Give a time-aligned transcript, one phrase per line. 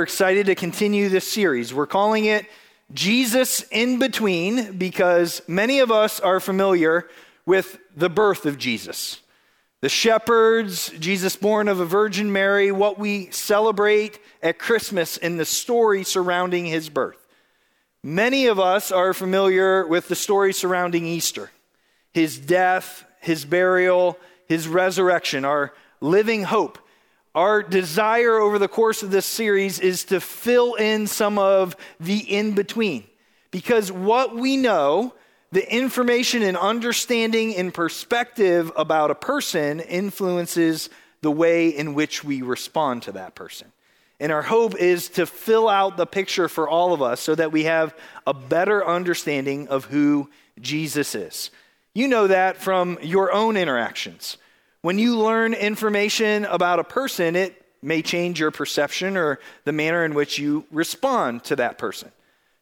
[0.00, 1.74] we're excited to continue this series.
[1.74, 2.46] We're calling it
[2.90, 7.06] Jesus in Between because many of us are familiar
[7.44, 9.20] with the birth of Jesus.
[9.82, 15.44] The shepherds, Jesus born of a Virgin Mary, what we celebrate at Christmas and the
[15.44, 17.26] story surrounding his birth.
[18.02, 21.50] Many of us are familiar with the story surrounding Easter
[22.14, 26.78] his death, his burial, his resurrection, our living hope.
[27.34, 32.18] Our desire over the course of this series is to fill in some of the
[32.18, 33.04] in between.
[33.50, 35.14] Because what we know
[35.52, 40.90] the information and understanding and perspective about a person influences
[41.22, 43.72] the way in which we respond to that person.
[44.20, 47.52] And our hope is to fill out the picture for all of us so that
[47.52, 47.94] we have
[48.26, 50.28] a better understanding of who
[50.60, 51.50] Jesus is.
[51.94, 54.36] You know that from your own interactions.
[54.82, 60.06] When you learn information about a person, it may change your perception or the manner
[60.06, 62.10] in which you respond to that person.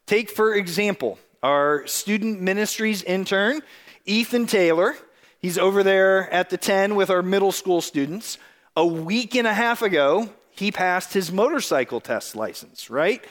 [0.05, 3.61] Take, for example, our student ministries intern,
[4.05, 4.95] Ethan Taylor.
[5.39, 8.37] He's over there at the 10 with our middle school students.
[8.75, 13.23] A week and a half ago, he passed his motorcycle test license, right?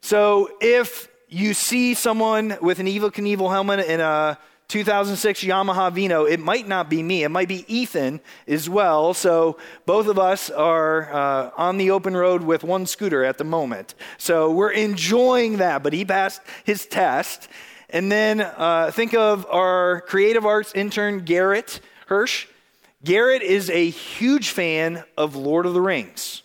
[0.00, 4.36] So if you see someone with an Evel Knievel helmet and a
[4.72, 7.24] 2006 Yamaha Vino, it might not be me.
[7.24, 9.12] It might be Ethan as well.
[9.12, 13.44] So both of us are uh, on the open road with one scooter at the
[13.44, 13.94] moment.
[14.16, 15.82] So we're enjoying that.
[15.82, 17.48] But he passed his test.
[17.90, 22.46] And then uh, think of our creative arts intern, Garrett Hirsch.
[23.04, 26.42] Garrett is a huge fan of Lord of the Rings.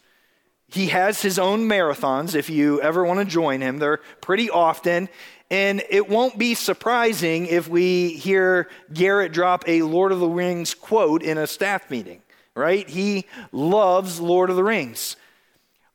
[0.70, 3.80] He has his own marathons if you ever want to join him.
[3.80, 5.08] They're pretty often.
[5.50, 10.74] And it won't be surprising if we hear Garrett drop a Lord of the Rings
[10.74, 12.22] quote in a staff meeting,
[12.54, 12.88] right?
[12.90, 15.16] He loves Lord of the Rings.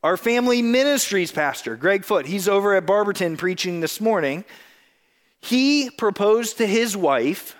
[0.02, 4.44] Our family ministries pastor, Greg Foot, he's over at Barberton preaching this morning.
[5.40, 7.54] He proposed to his wife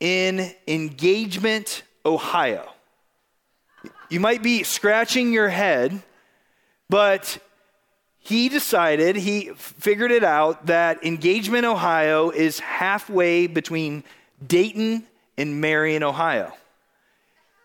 [0.00, 2.68] in Engagement, Ohio.
[4.08, 6.02] You might be scratching your head,
[6.88, 7.38] but
[8.30, 14.04] he decided, he figured it out, that Engagement, Ohio is halfway between
[14.46, 15.04] Dayton
[15.36, 16.52] and Marion, Ohio.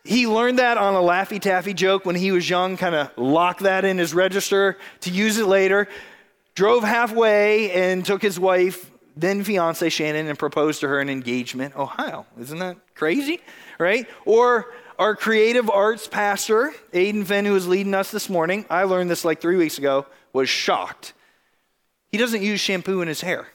[0.03, 3.61] He learned that on a Laffy Taffy joke when he was young, kind of locked
[3.61, 5.87] that in his register to use it later.
[6.55, 11.75] Drove halfway and took his wife, then fiance Shannon, and proposed to her in Engagement,
[11.75, 12.25] Ohio.
[12.39, 13.39] Isn't that crazy?
[13.77, 14.07] Right?
[14.25, 19.09] Or our creative arts pastor, Aiden Finn, who is leading us this morning, I learned
[19.09, 21.13] this like three weeks ago, was shocked.
[22.11, 23.47] He doesn't use shampoo in his hair.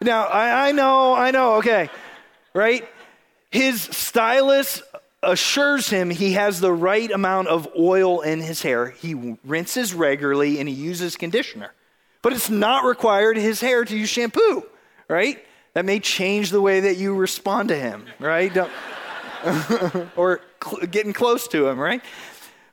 [0.00, 1.90] Now, I, I know, I know, okay,
[2.54, 2.88] right?
[3.50, 4.82] His stylist
[5.22, 8.90] assures him he has the right amount of oil in his hair.
[8.90, 11.72] He rinses regularly and he uses conditioner.
[12.22, 14.64] But it's not required his hair to use shampoo,
[15.08, 15.44] right?
[15.74, 18.52] That may change the way that you respond to him, right?
[20.16, 22.02] or cl- getting close to him, right?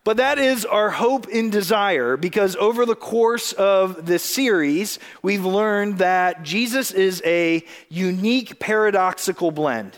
[0.06, 5.44] But that is our hope and desire because over the course of this series, we've
[5.44, 9.98] learned that Jesus is a unique paradoxical blend,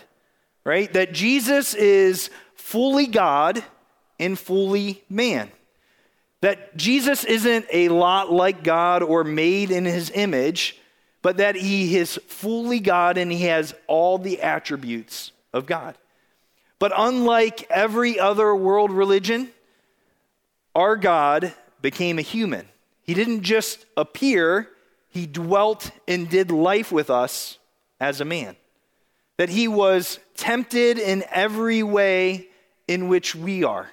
[0.64, 0.90] right?
[0.94, 3.62] That Jesus is fully God
[4.18, 5.50] and fully man.
[6.40, 10.78] That Jesus isn't a lot like God or made in his image,
[11.20, 15.98] but that he is fully God and he has all the attributes of God.
[16.78, 19.50] But unlike every other world religion,
[20.74, 21.52] our God
[21.82, 22.68] became a human.
[23.02, 24.68] He didn't just appear,
[25.08, 27.58] he dwelt and did life with us
[27.98, 28.56] as a man.
[29.38, 32.48] That he was tempted in every way
[32.86, 33.90] in which we are,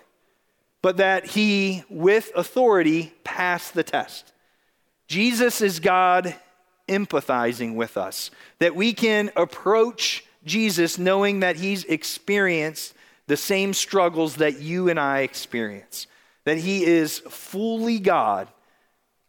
[0.81, 4.31] but that he, with authority, passed the test.
[5.07, 6.35] Jesus is God
[6.87, 12.93] empathizing with us, that we can approach Jesus knowing that he's experienced
[13.27, 16.07] the same struggles that you and I experience
[16.45, 18.47] that he is fully God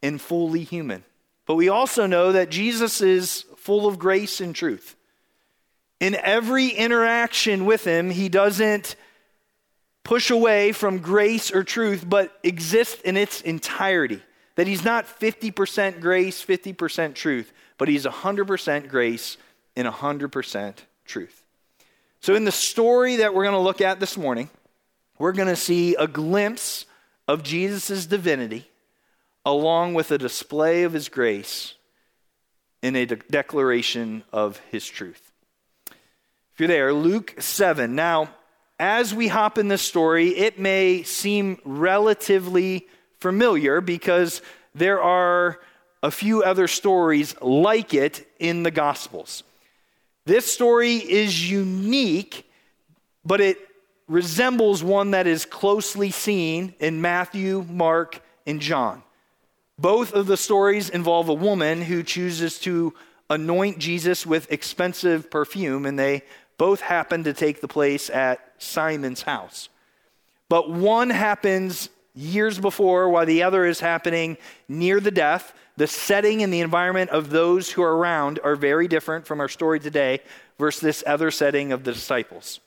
[0.03, 1.03] and fully human.
[1.47, 4.95] But we also know that Jesus is full of grace and truth.
[5.98, 8.97] In every interaction with him, he doesn't
[10.04, 14.22] push away from grace or truth, but exists in its entirety.
[14.57, 19.36] That he's not 50% grace, 50% truth, but he's 100% grace
[19.74, 20.74] and 100%
[21.06, 21.42] truth.
[22.20, 24.50] So, in the story that we're going to look at this morning,
[25.18, 26.86] we're going to see a glimpse
[27.28, 28.68] of Jesus' divinity,
[29.44, 31.74] along with a display of his grace
[32.82, 35.32] in a de- declaration of his truth.
[35.88, 37.94] If you're there, Luke 7.
[37.94, 38.30] Now,
[38.78, 42.86] as we hop in this story, it may seem relatively
[43.20, 44.42] familiar because
[44.74, 45.60] there are
[46.03, 49.42] a few other stories like it in the Gospels.
[50.27, 52.51] This story is unique,
[53.25, 53.59] but it
[54.09, 59.03] resembles one that is closely seen in Matthew, Mark, and John.
[59.78, 62.93] Both of the stories involve a woman who chooses to
[63.31, 66.23] anoint Jesus with expensive perfume, and they
[66.59, 69.69] both happen to take the place at Simon's house.
[70.49, 74.39] But one happens years before, while the other is happening
[74.69, 75.53] near the death.
[75.77, 79.49] The setting and the environment of those who are around are very different from our
[79.49, 80.21] story today
[80.59, 82.61] versus this other setting of the disciples.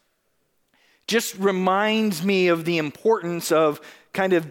[1.08, 3.82] Just reminds me of the importance of
[4.14, 4.46] kind of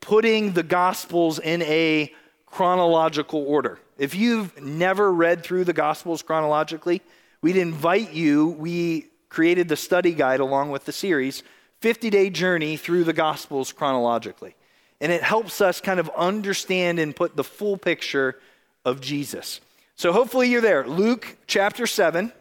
[0.00, 2.12] putting the Gospels in a
[2.46, 3.80] chronological order.
[3.98, 7.02] If you've never read through the Gospels chronologically,
[7.42, 8.50] we'd invite you.
[8.50, 11.42] We created the study guide along with the series
[11.80, 14.54] 50 day journey through the Gospels chronologically.
[15.04, 18.40] And it helps us kind of understand and put the full picture
[18.86, 19.60] of Jesus.
[19.96, 20.86] So hopefully you're there.
[20.86, 22.32] Luke chapter 7,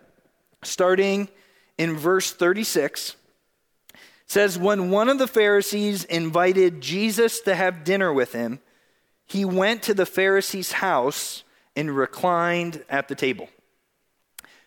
[0.63, 1.27] starting
[1.77, 3.17] in verse 36,
[4.27, 8.61] says When one of the Pharisees invited Jesus to have dinner with him,
[9.25, 11.43] he went to the Pharisee's house
[11.75, 13.49] and reclined at the table.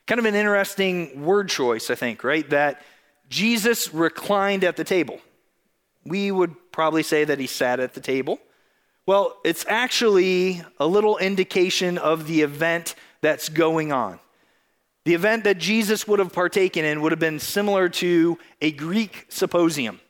[0.06, 2.46] Kind of an interesting word choice, I think, right?
[2.50, 2.82] That
[3.30, 5.18] Jesus reclined at the table.
[6.04, 8.38] We would probably say that he sat at the table.
[9.06, 14.20] Well, it's actually a little indication of the event that's going on.
[15.06, 19.24] The event that Jesus would have partaken in would have been similar to a Greek
[19.30, 20.00] symposium.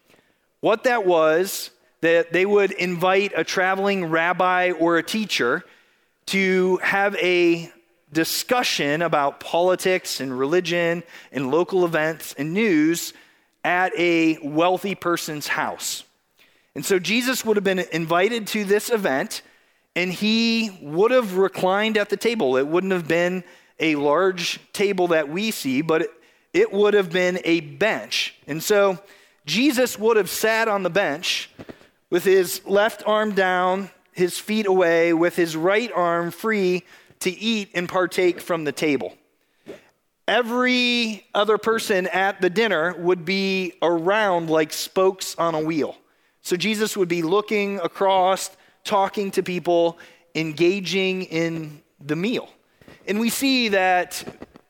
[0.58, 1.70] What that was,
[2.00, 5.62] that they would invite a traveling rabbi or a teacher
[6.34, 7.70] to have a
[8.12, 13.12] discussion about politics and religion and local events and news
[13.62, 16.02] at a wealthy person's house.
[16.76, 19.40] And so Jesus would have been invited to this event
[19.94, 22.58] and he would have reclined at the table.
[22.58, 23.44] It wouldn't have been
[23.80, 26.06] a large table that we see, but
[26.52, 28.34] it, would have been a bench.
[28.46, 28.98] And so
[29.46, 31.48] Jesus would have sat on the bench
[32.10, 36.82] with his left arm down, his feet away, with his right arm free
[37.20, 39.14] to eat and partake from the table.
[40.28, 45.96] Every other person at the dinner would be around like spokes on a wheel.
[46.46, 49.98] So Jesus would be looking across, talking to people,
[50.36, 52.48] engaging in the meal.
[53.08, 54.22] And we see that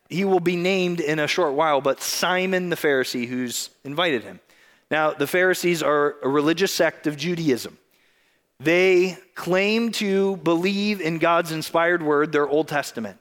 [0.08, 4.40] he will be named in a short while, but Simon the Pharisee, who's invited him.
[4.90, 7.76] Now, the Pharisees are a religious sect of Judaism.
[8.58, 13.18] They claim to believe in God's inspired word, their Old Testament,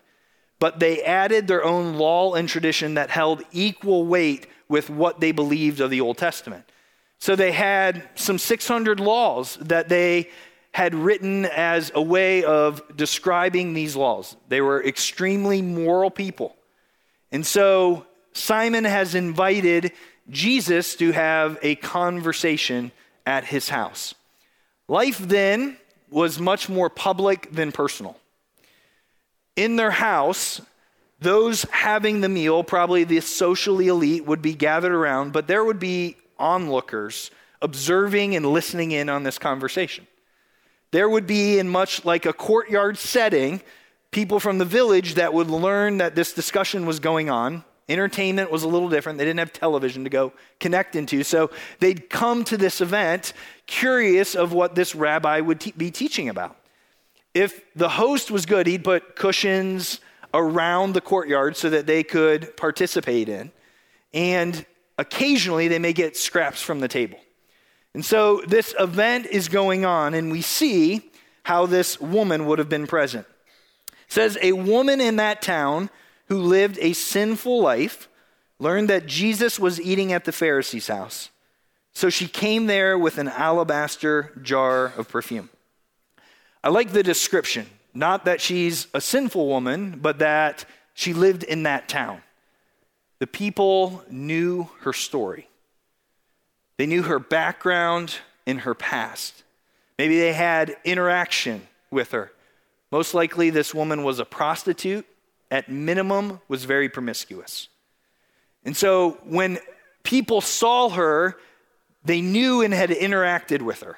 [0.59, 5.33] but they added their own law and tradition that held equal weight with what they
[5.33, 6.63] believed of the Old Testament.
[7.19, 10.29] So they had some 600 laws that they
[10.73, 14.35] had written as a way of describing these laws.
[14.49, 16.55] They were extremely moral people.
[17.31, 19.93] And so Simon has invited
[20.29, 22.91] Jesus to have a conversation
[23.25, 24.13] at his house.
[24.87, 25.77] Life then
[26.09, 28.17] was much more public than personal.
[29.55, 30.61] In their house,
[31.19, 35.79] those having the meal, probably the socially elite, would be gathered around, but there would
[35.79, 40.07] be onlookers observing and listening in on this conversation.
[40.91, 43.61] There would be, in much like a courtyard setting,
[44.11, 48.63] people from the village that would learn that this discussion was going on Entertainment was
[48.63, 49.19] a little different.
[49.19, 51.23] They didn't have television to go connect into.
[51.23, 53.33] So they'd come to this event
[53.67, 56.57] curious of what this rabbi would te- be teaching about.
[57.35, 59.99] If the host was good, he'd put cushions
[60.33, 63.51] around the courtyard so that they could participate in.
[64.13, 64.65] And
[64.97, 67.19] occasionally they may get scraps from the table.
[67.93, 71.11] And so this event is going on, and we see
[71.43, 73.25] how this woman would have been present.
[73.87, 75.89] It says, A woman in that town
[76.27, 78.09] who lived a sinful life,
[78.59, 81.29] learned that Jesus was eating at the Pharisee's house.
[81.93, 85.49] So she came there with an alabaster jar of perfume.
[86.63, 87.67] I like the description.
[87.93, 92.21] Not that she's a sinful woman, but that she lived in that town.
[93.19, 95.47] The people knew her story,
[96.77, 99.43] they knew her background and her past.
[99.97, 102.31] Maybe they had interaction with her.
[102.91, 105.05] Most likely, this woman was a prostitute
[105.49, 107.69] at minimum, was very promiscuous.
[108.65, 109.59] And so when
[110.03, 111.37] people saw her,
[112.03, 113.97] they knew and had interacted with her.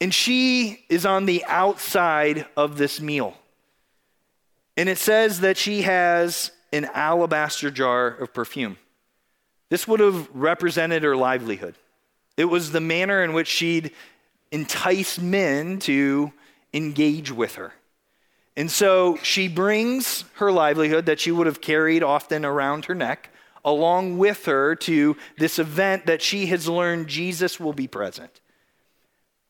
[0.00, 3.36] And she is on the outside of this meal.
[4.76, 8.78] And it says that she has an alabaster jar of perfume.
[9.68, 11.76] This would have represented her livelihood.
[12.36, 13.92] It was the manner in which she'd
[14.50, 16.32] entice men to
[16.74, 17.72] engage with her.
[18.56, 23.30] And so she brings her livelihood that she would have carried often around her neck
[23.64, 28.40] along with her to this event that she has learned Jesus will be present.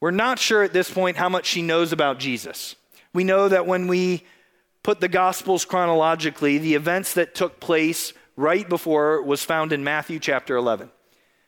[0.00, 2.76] We're not sure at this point how much she knows about Jesus.
[3.14, 4.24] We know that when we
[4.82, 10.18] put the Gospels chronologically, the events that took place right before was found in Matthew
[10.18, 10.90] chapter 11.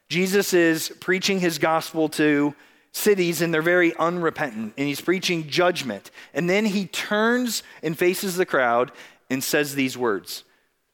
[0.08, 2.54] Jesus is preaching his gospel to
[2.92, 6.10] cities and they're very unrepentant and he's preaching judgment.
[6.32, 8.92] And then he turns and faces the crowd
[9.30, 10.44] and says these words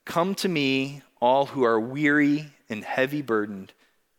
[0.07, 3.73] Come to me, all who are weary and heavy burdened,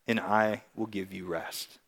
[0.07, 1.79] and I will give you rest.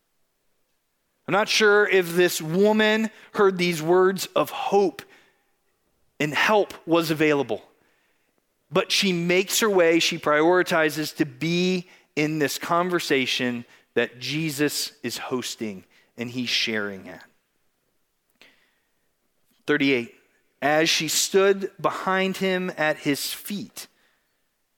[1.28, 5.04] I'm not sure if this woman heard these words of hope
[6.24, 7.62] and help was available.
[8.72, 13.66] But she makes her way, she prioritizes to be in this conversation
[13.96, 15.84] that Jesus is hosting
[16.18, 17.26] and he's sharing at.
[19.68, 20.16] 38.
[20.62, 23.88] As she stood behind him at his feet,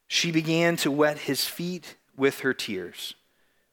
[0.08, 3.14] she began to wet his feet with her tears.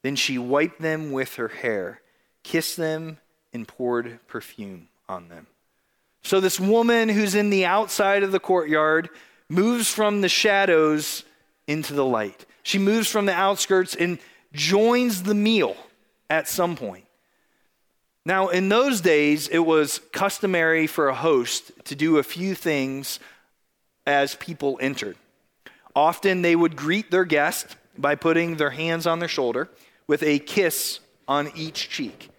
[0.02, 2.02] Then she wiped them with her hair,
[2.43, 3.17] kissed them,
[3.50, 5.47] and poured perfume on them.
[6.23, 9.11] So, this woman who's in the outside of the courtyard
[9.49, 11.25] moves from the shadows
[11.67, 12.47] into the light.
[12.62, 14.19] She moves from the outskirts and
[14.52, 15.76] joins the meal
[16.31, 17.05] at some point.
[18.25, 23.19] Now, in those days, it was customary for a host to do a few things
[24.07, 25.17] as people entered.
[25.95, 29.69] Often they would greet their guest by putting their hands on their shoulder
[30.07, 32.32] with a kiss on each cheek.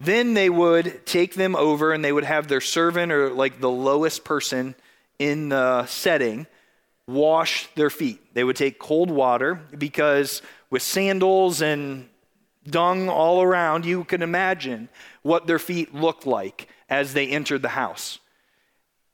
[0.00, 3.70] Then they would take them over and they would have their servant or like the
[3.70, 4.74] lowest person
[5.18, 6.46] in the setting
[7.06, 8.34] wash their feet.
[8.34, 10.40] They would take cold water because
[10.70, 12.08] with sandals and
[12.64, 14.88] dung all around, you can imagine
[15.22, 18.18] what their feet looked like as they entered the house.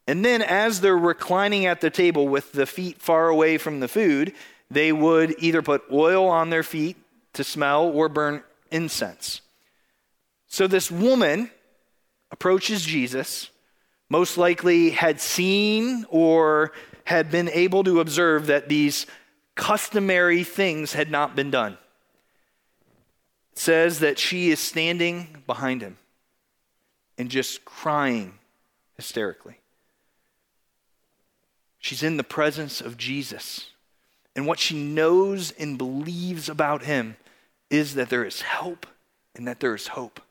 [0.06, 3.88] And then, as they're reclining at the table with the feet far away from the
[3.88, 4.32] food,
[4.70, 6.96] they would either put oil on their feet
[7.32, 9.40] to smell or burn incense.
[10.56, 11.50] So, this woman
[12.30, 13.50] approaches Jesus,
[14.08, 16.72] most likely had seen or
[17.04, 19.04] had been able to observe that these
[19.54, 21.76] customary things had not been done.
[23.52, 25.98] It says that she is standing behind him
[27.18, 28.38] and just crying
[28.96, 29.58] hysterically.
[31.80, 33.72] She's in the presence of Jesus.
[34.34, 37.16] And what she knows and believes about him
[37.68, 38.86] is that there is help
[39.34, 40.22] and that there is hope.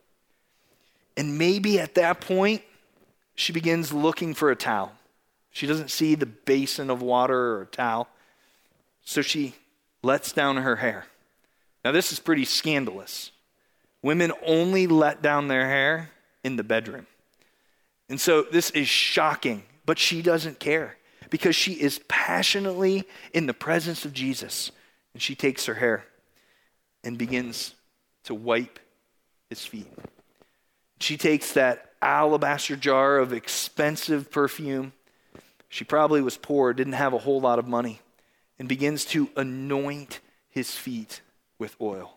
[1.16, 2.62] And maybe at that point,
[3.34, 4.92] she begins looking for a towel.
[5.50, 8.08] She doesn't see the basin of water or a towel.
[9.04, 9.54] So she
[10.02, 11.06] lets down her hair.
[11.84, 13.30] Now, this is pretty scandalous.
[14.02, 16.10] Women only let down their hair
[16.44, 17.06] in the bedroom.
[18.08, 20.96] And so this is shocking, but she doesn't care
[21.30, 24.70] because she is passionately in the presence of Jesus.
[25.12, 26.04] And she takes her hair
[27.02, 27.74] and begins
[28.24, 28.78] to wipe
[29.48, 29.88] his feet.
[30.98, 34.92] She takes that alabaster jar of expensive perfume.
[35.68, 38.00] She probably was poor, didn't have a whole lot of money,
[38.58, 41.20] and begins to anoint his feet
[41.58, 42.16] with oil.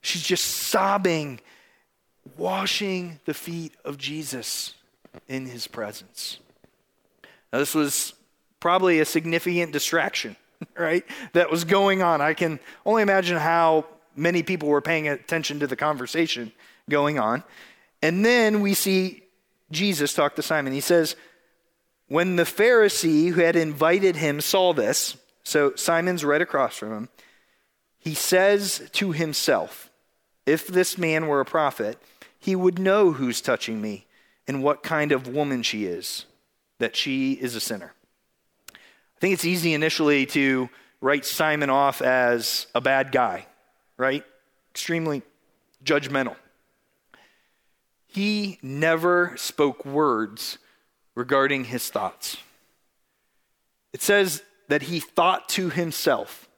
[0.00, 1.40] She's just sobbing,
[2.36, 4.74] washing the feet of Jesus
[5.28, 6.38] in his presence.
[7.52, 8.14] Now, this was
[8.60, 10.36] probably a significant distraction,
[10.76, 11.04] right?
[11.32, 12.20] That was going on.
[12.20, 16.52] I can only imagine how many people were paying attention to the conversation
[16.90, 17.44] going on.
[18.02, 19.22] And then we see
[19.70, 20.72] Jesus talk to Simon.
[20.72, 21.16] He says,
[22.08, 27.08] When the Pharisee who had invited him saw this, so Simon's right across from him,
[27.98, 29.90] he says to himself,
[30.46, 31.98] If this man were a prophet,
[32.38, 34.06] he would know who's touching me
[34.46, 36.24] and what kind of woman she is
[36.78, 37.92] that she is a sinner.
[38.72, 43.46] I think it's easy initially to write Simon off as a bad guy,
[43.96, 44.24] right?
[44.70, 45.22] Extremely
[45.84, 46.36] judgmental.
[48.08, 50.58] He never spoke words
[51.14, 52.38] regarding his thoughts.
[53.92, 56.48] It says that he thought to himself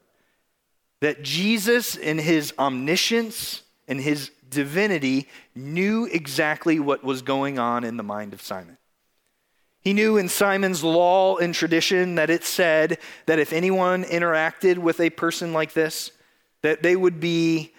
[1.01, 7.97] that Jesus, in his omniscience and his divinity, knew exactly what was going on in
[7.97, 8.77] the mind of Simon.
[9.81, 15.01] He knew in Simon's law and tradition that it said that if anyone interacted with
[15.01, 16.13] a person like this,
[16.63, 17.73] that they would be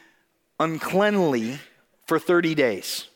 [0.59, 1.59] uncleanly
[2.07, 3.07] for 30 days.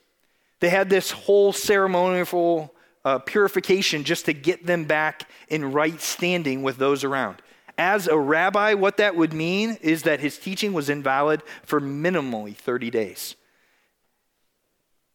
[0.66, 6.64] They had this whole ceremonial uh, purification just to get them back in right standing
[6.64, 7.40] with those around.
[7.78, 12.56] As a rabbi, what that would mean is that his teaching was invalid for minimally
[12.56, 13.36] 30 days.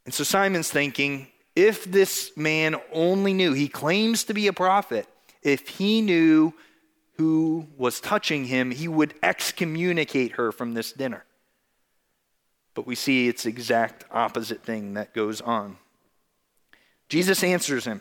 [0.04, 1.26] And so Simon's thinking
[1.57, 5.09] if this man only knew, he claims to be a prophet,
[5.42, 6.54] if he knew
[7.16, 11.25] who was touching him, he would excommunicate her from this dinner.
[12.80, 15.76] But we see it's exact opposite thing that goes on.
[17.10, 18.00] Jesus answers him.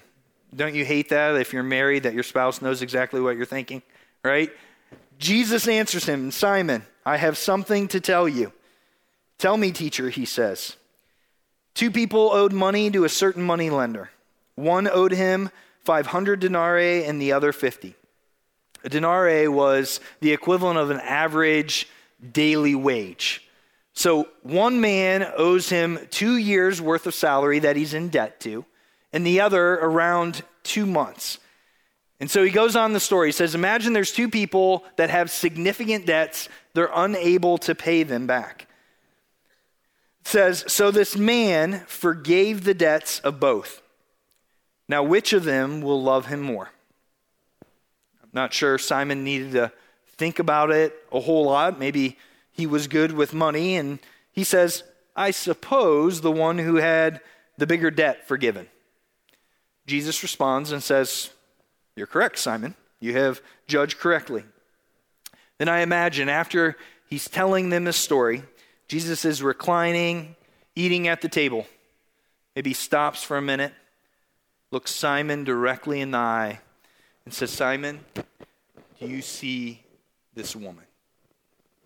[0.56, 3.82] Don't you hate that if you're married that your spouse knows exactly what you're thinking,
[4.24, 4.50] right?
[5.18, 8.54] Jesus answers him, Simon, I have something to tell you.
[9.38, 10.78] Tell me, teacher, he says.
[11.74, 14.12] Two people owed money to a certain money lender.
[14.56, 15.50] One owed him
[15.82, 17.96] 500 denarii and the other 50.
[18.86, 21.86] A denarii was the equivalent of an average
[22.32, 23.44] daily wage.
[24.00, 28.64] So one man owes him two years' worth of salary that he's in debt to,
[29.12, 31.38] and the other around two months.
[32.22, 33.28] And so he goes on the story.
[33.28, 38.26] He says, Imagine there's two people that have significant debts, they're unable to pay them
[38.26, 38.68] back.
[40.22, 43.82] It says, So this man forgave the debts of both.
[44.88, 46.72] Now, which of them will love him more?
[48.24, 49.74] I'm not sure Simon needed to
[50.16, 51.78] think about it a whole lot.
[51.78, 52.16] Maybe
[52.60, 53.78] he was good with money.
[53.78, 54.00] And
[54.34, 54.84] he says,
[55.16, 57.22] I suppose the one who had
[57.58, 58.68] the bigger debt forgiven.
[59.88, 61.30] Jesus responds and says,
[61.96, 62.76] You're correct, Simon.
[63.00, 64.44] You have judged correctly.
[65.58, 66.76] Then I imagine after
[67.10, 68.44] he's telling them this story,
[68.90, 70.36] Jesus is reclining,
[70.76, 71.66] eating at the table.
[72.58, 73.74] Maybe stops for a minute,
[74.70, 76.60] looks Simon directly in the eye,
[77.24, 78.02] and says, Simon,
[79.00, 79.82] do you see
[80.34, 80.84] this woman?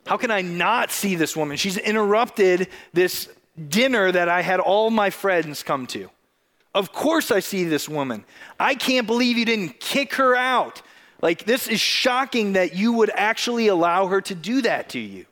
[0.05, 1.57] How can I not see this woman?
[1.57, 3.29] She's interrupted this
[3.69, 6.10] dinner that I had all my friends come to.
[6.74, 8.25] Of course, I see this woman.
[8.60, 10.81] I can't believe you didn't kick her out.
[11.22, 15.25] Like, this is shocking that you would actually allow her to do that to you.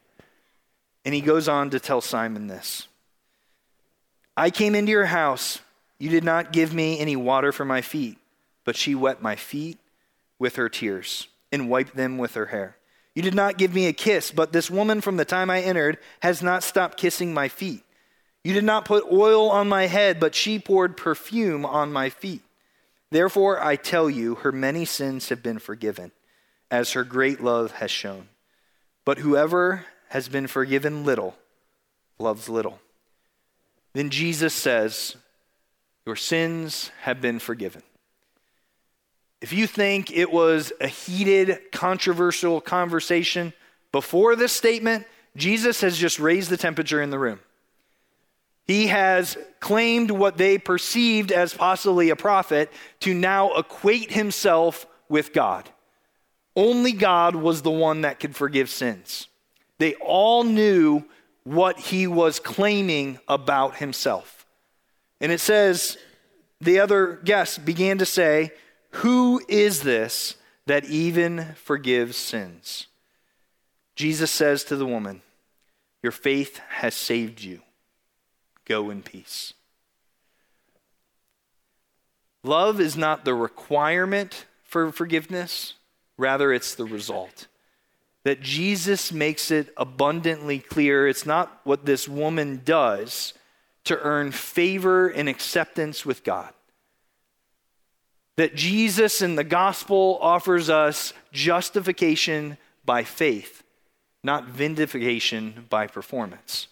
[1.03, 2.87] And he goes on to tell Simon this
[4.37, 5.59] I came into your house.
[5.97, 8.17] You did not give me any water for my feet,
[8.63, 9.77] but she wet my feet
[10.39, 12.75] with her tears and wiped them with her hair.
[13.15, 15.97] You did not give me a kiss, but this woman from the time I entered
[16.21, 17.83] has not stopped kissing my feet.
[18.43, 22.41] You did not put oil on my head, but she poured perfume on my feet.
[23.11, 26.11] Therefore, I tell you, her many sins have been forgiven,
[26.71, 28.29] as her great love has shown.
[29.03, 31.35] But whoever has been forgiven little
[32.17, 32.79] loves little.
[33.93, 35.17] Then Jesus says,
[36.05, 37.83] Your sins have been forgiven.
[39.41, 43.53] If you think it was a heated, controversial conversation
[43.91, 47.39] before this statement, Jesus has just raised the temperature in the room.
[48.67, 55.33] He has claimed what they perceived as possibly a prophet to now equate himself with
[55.33, 55.69] God.
[56.55, 59.27] Only God was the one that could forgive sins.
[59.79, 61.03] They all knew
[61.43, 64.45] what he was claiming about himself.
[65.19, 65.97] And it says,
[66.59, 68.51] the other guests began to say,
[68.95, 72.87] Who is this that even forgives sins?
[73.95, 75.21] Jesus says to the woman,
[76.03, 77.61] Your faith has saved you.
[78.65, 79.53] Go in peace.
[82.43, 85.75] Love is not the requirement for forgiveness,
[86.17, 87.47] rather, it's the result
[88.23, 93.33] that Jesus makes it abundantly clear it's not what this woman does
[93.83, 96.53] to earn favor and acceptance with God.
[98.41, 103.61] That Jesus in the gospel offers us justification by faith,
[104.23, 106.65] not vindication by performance.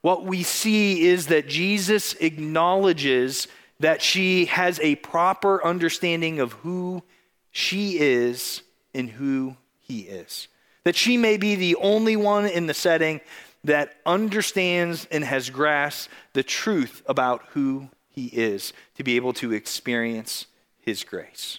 [0.00, 3.46] What we see is that Jesus acknowledges
[3.78, 7.02] that she has a proper understanding of who
[7.50, 8.62] she is
[8.94, 10.48] and who he is
[10.86, 13.20] that she may be the only one in the setting
[13.64, 19.52] that understands and has grasped the truth about who he is to be able to
[19.52, 20.46] experience
[20.86, 21.58] his grace.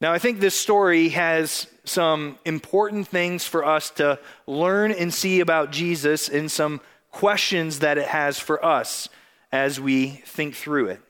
[0.00, 5.40] Now, I think this story has some important things for us to learn and see
[5.40, 9.08] about Jesus and some questions that it has for us
[9.50, 11.00] as we think through it.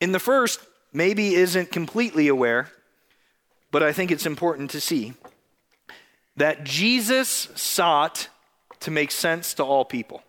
[0.00, 0.60] In the first,
[0.92, 2.68] maybe isn't completely aware,
[3.70, 5.14] but I think it's important to see
[6.36, 8.28] that Jesus sought
[8.80, 10.22] to make sense to all people.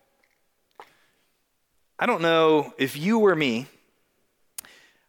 [1.98, 3.68] I don't know if you were me,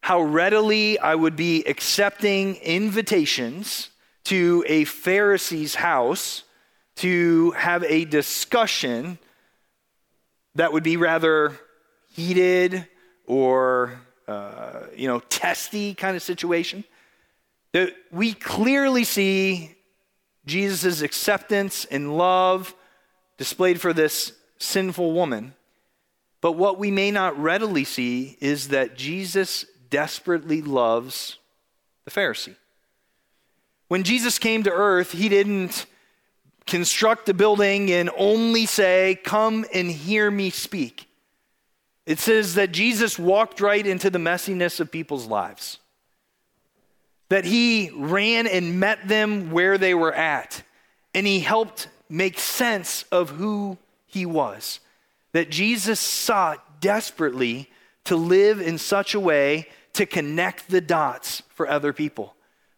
[0.00, 3.90] how readily I would be accepting invitations
[4.24, 6.44] to a Pharisee's house
[6.96, 9.18] to have a discussion
[10.54, 11.58] that would be rather
[12.12, 12.86] heated
[13.26, 16.84] or uh, you know testy kind of situation
[17.72, 19.76] that we clearly see
[20.46, 22.74] Jesus' acceptance and love
[23.38, 25.54] displayed for this sinful woman.
[26.40, 31.38] But what we may not readily see is that Jesus desperately loves
[32.05, 32.57] the Pharisee.
[33.88, 35.87] When Jesus came to earth, he didn't
[36.66, 41.09] construct a building and only say, Come and hear me speak.
[42.07, 45.79] It says that Jesus walked right into the messiness of people's lives,
[47.29, 50.62] that he ran and met them where they were at,
[51.14, 54.81] and he helped make sense of who he was.
[55.33, 57.70] That Jesus sought desperately
[58.05, 62.35] to live in such a way to connect the dots for other people.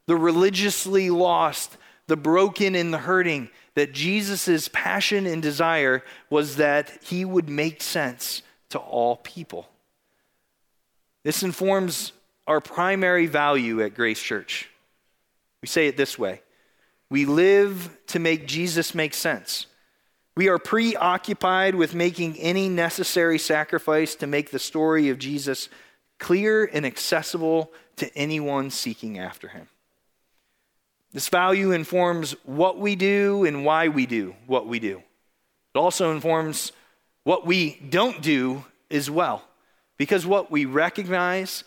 [0.06, 3.48] The religiously lost, the broken, and the hurting.
[3.74, 9.68] That Jesus' passion and desire was that he would make sense to all people.
[11.22, 12.12] This informs
[12.46, 14.68] our primary value at Grace Church.
[15.62, 16.42] We say it this way
[17.10, 19.66] We live to make Jesus make sense.
[20.34, 25.68] We are preoccupied with making any necessary sacrifice to make the story of Jesus
[26.22, 29.66] clear and accessible to anyone seeking after him.
[31.12, 35.02] This value informs what we do and why we do what we do.
[35.74, 36.70] It also informs
[37.24, 39.42] what we don't do as well.
[39.98, 41.64] Because what we recognize,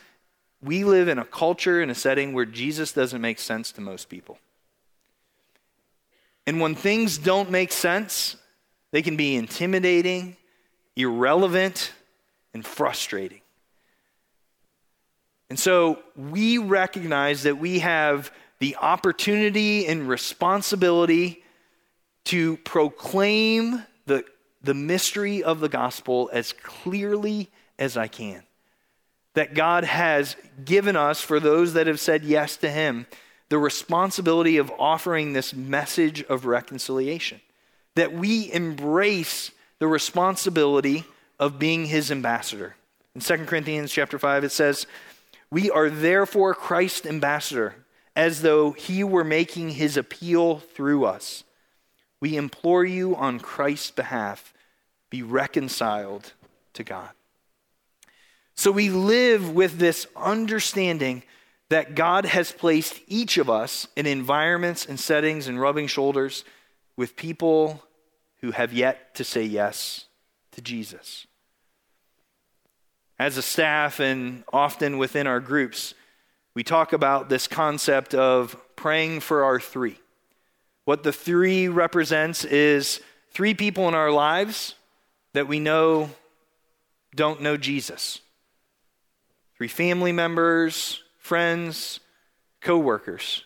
[0.64, 4.08] we live in a culture, in a setting where Jesus doesn't make sense to most
[4.08, 4.40] people.
[6.48, 8.38] And when things don't make sense,
[8.92, 10.38] they can be intimidating,
[10.96, 11.92] irrelevant,
[12.54, 13.42] and frustrating.
[15.50, 21.44] And so we recognize that we have the opportunity and responsibility
[22.26, 24.24] to proclaim the,
[24.64, 28.44] the mystery of the gospel as clearly as I can.
[29.34, 33.06] That God has given us, for those that have said yes to Him,
[33.50, 37.42] the responsibility of offering this message of reconciliation
[37.96, 41.06] that we embrace the responsibility
[41.40, 42.76] of being his ambassador.
[43.14, 44.86] In 2 Corinthians chapter 5 it says,
[45.56, 51.46] "We are therefore Christ's ambassador, as though he were making his appeal through us.
[52.20, 54.54] We implore you on Christ's behalf,
[55.10, 56.34] be reconciled
[56.74, 57.12] to God."
[58.54, 61.24] So we live with this understanding
[61.70, 66.44] that God has placed each of us in environments and settings and rubbing shoulders
[66.98, 67.82] with people
[68.42, 70.08] who have yet to say yes
[70.52, 71.28] to Jesus.
[73.18, 75.94] As a staff and often within our groups,
[76.54, 79.98] we talk about this concept of praying for our three.
[80.84, 83.02] What the three represents is
[83.32, 84.76] three people in our lives
[85.34, 86.10] that we know
[87.16, 88.20] don't know Jesus.
[89.58, 92.00] Three family members, friends,
[92.62, 93.44] coworkers.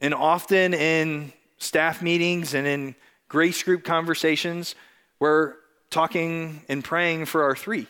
[0.00, 2.94] And often in staff meetings and in
[3.28, 4.74] grace group conversations,
[5.18, 5.54] we're
[5.90, 7.86] talking and praying for our three,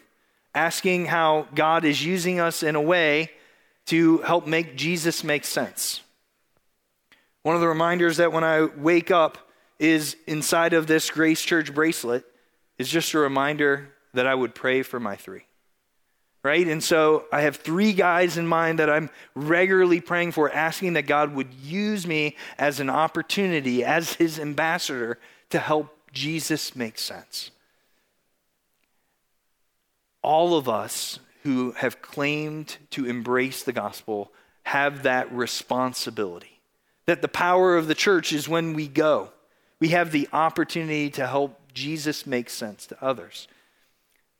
[0.59, 3.31] asking how God is using us in a way
[3.87, 6.01] to help make Jesus make sense.
[7.45, 9.39] One of the reminders that when I wake up
[9.79, 12.25] is inside of this Grace Church bracelet
[12.77, 15.45] is just a reminder that I would pray for my three
[16.45, 16.69] right?
[16.69, 21.03] And so I have three guys in mind that I'm regularly praying for, asking that
[21.03, 25.19] God would use me as an opportunity, as his ambassador,
[25.51, 27.51] to help Jesus make sense.
[30.29, 34.31] All of us who have claimed to embrace the gospel
[34.65, 36.61] have that responsibility.
[37.07, 39.31] That the power of the church is when we go.
[39.81, 43.49] We have the opportunity to help Jesus make sense to others.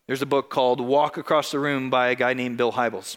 [0.07, 3.17] There's a book called Walk Across the Room by a guy named Bill Hybels.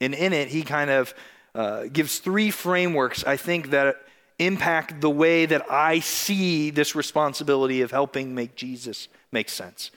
[0.00, 1.14] And in it, he kind of
[1.54, 3.94] uh, gives three frameworks, I think, that
[4.40, 9.92] impact the way that I see this responsibility of helping make Jesus make sense.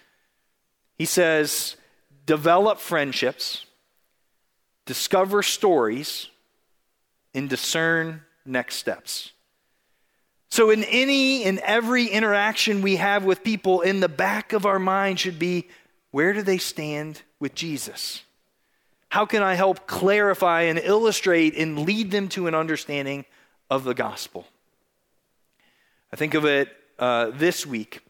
[1.00, 1.76] He says,
[2.26, 3.66] develop friendships,
[4.86, 6.30] discover stories,
[7.34, 9.32] and discern next steps.
[10.50, 14.80] So, in any and every interaction we have with people, in the back of our
[14.80, 15.68] mind should be
[16.12, 18.22] where do they stand with Jesus?
[19.10, 23.26] How can I help clarify and illustrate and lead them to an understanding
[23.70, 24.46] of the gospel?
[26.12, 28.02] I think of it uh, this week.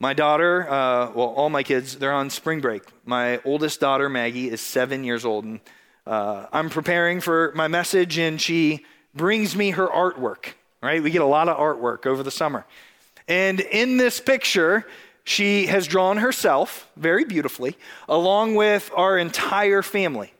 [0.00, 2.82] My daughter, uh, well, all my kids, they're on spring break.
[3.04, 5.44] My oldest daughter, Maggie, is seven years old.
[5.44, 5.60] And
[6.06, 11.02] uh, I'm preparing for my message, and she brings me her artwork, right?
[11.02, 12.66] We get a lot of artwork over the summer.
[13.28, 14.86] And in this picture,
[15.22, 17.76] she has drawn herself very beautifully,
[18.08, 20.32] along with our entire family.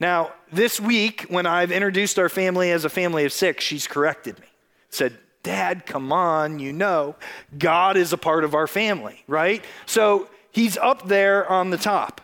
[0.00, 4.38] Now, this week, when I've introduced our family as a family of six, she's corrected
[4.40, 4.46] me.
[4.90, 5.16] Said,
[5.48, 7.16] Dad, come on, you know,
[7.56, 9.64] God is a part of our family, right?
[9.86, 12.20] So he's up there on the top.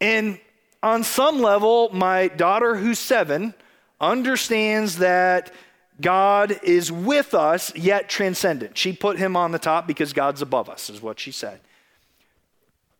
[0.00, 0.38] And
[0.80, 3.54] on some level, my daughter, who's seven,
[4.00, 5.52] understands that
[6.00, 8.78] God is with us, yet transcendent.
[8.78, 11.58] She put him on the top because God's above us, is what she said.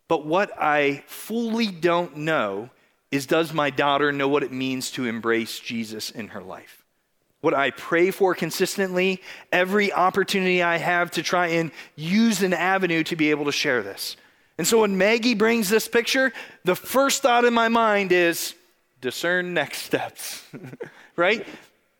[0.08, 2.70] But what I fully don't know
[3.12, 6.83] is does my daughter know what it means to embrace Jesus in her life?
[7.44, 9.20] What I pray for consistently,
[9.52, 13.82] every opportunity I have to try and use an avenue to be able to share
[13.82, 14.16] this.
[14.56, 16.32] And so when Maggie brings this picture,
[16.64, 18.54] the first thought in my mind is
[19.02, 20.42] discern next steps,
[21.16, 21.46] right?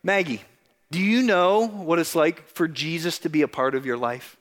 [0.01, 0.41] Maggie,
[0.89, 4.37] do you know what it's like for Jesus to be a part of your life?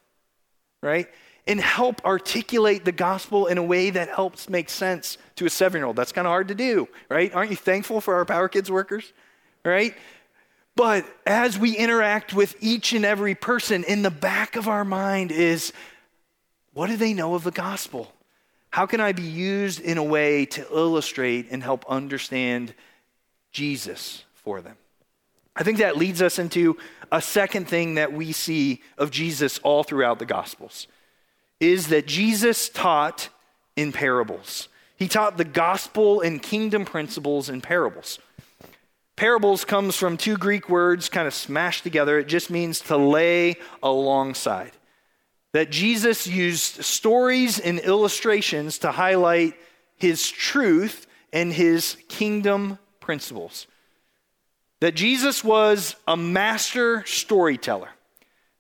[0.81, 1.07] Right?
[1.47, 5.81] And help articulate the gospel in a way that helps make sense to a seven
[5.81, 5.97] year old.
[5.97, 7.31] That's kind of hard to do, right?
[7.35, 9.13] Aren't you thankful for our Power Kids workers?
[9.67, 9.95] Right?
[10.77, 15.31] But as we interact with each and every person, in the back of our mind
[15.31, 15.73] is
[16.73, 18.13] what do they know of the gospel?
[18.71, 22.75] How can I be used in a way to illustrate and help understand
[23.53, 24.77] Jesus for them?
[25.55, 26.77] I think that leads us into
[27.13, 30.89] a second thing that we see of Jesus all throughout the Gospels
[31.61, 33.29] is that Jesus taught
[33.77, 34.69] in parables.
[34.97, 38.19] He taught the gospel and kingdom principles in parables.
[39.17, 42.19] Parables comes from two Greek words kind of smashed together.
[42.19, 44.73] It just means to lay alongside.
[45.53, 49.55] That Jesus used stories and illustrations to highlight
[49.97, 53.69] his truth and his kingdom principles
[54.85, 57.89] that Jesus was a master storyteller.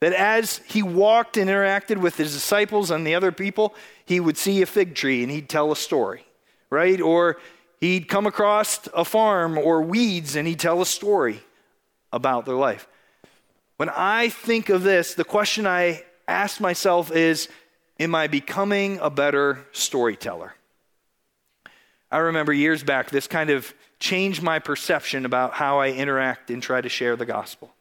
[0.01, 3.75] That as he walked and interacted with his disciples and the other people,
[4.07, 6.25] he would see a fig tree and he'd tell a story,
[6.71, 6.99] right?
[6.99, 7.37] Or
[7.85, 11.40] he'd come across a farm or weeds and he'd tell a story
[12.12, 12.88] about their life.
[13.77, 17.49] When I think of this, the question I ask myself is
[18.01, 20.55] Am I becoming a better storyteller?
[22.11, 26.61] I remember years back, this kind of changed my perception about how I interact and
[26.61, 27.73] try to share the gospel.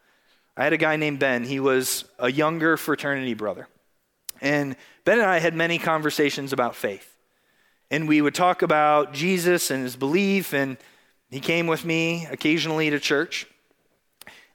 [0.55, 1.45] I had a guy named Ben.
[1.45, 3.67] He was a younger fraternity brother.
[4.39, 7.12] And Ben and I had many conversations about faith.
[7.91, 10.77] And we would talk about Jesus and his belief, and
[11.29, 13.45] he came with me occasionally to church.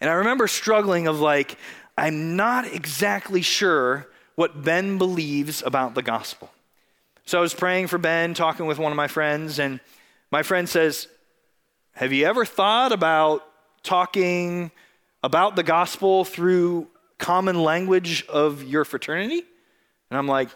[0.00, 1.56] And I remember struggling of like,
[1.96, 6.50] I'm not exactly sure what Ben believes about the gospel.
[7.26, 9.80] So I was praying for Ben, talking with one of my friends, and
[10.30, 11.08] my friend says,
[11.92, 13.44] have you ever thought about
[13.82, 14.70] talking
[15.24, 16.86] about the gospel through
[17.18, 19.42] common language of your fraternity?
[20.10, 20.48] And I'm like,